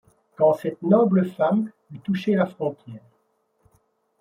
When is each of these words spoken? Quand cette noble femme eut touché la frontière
Quand 0.35 0.55
cette 0.55 0.81
noble 0.81 1.29
femme 1.29 1.69
eut 1.93 1.99
touché 1.99 2.33
la 2.33 2.47
frontière 2.47 3.03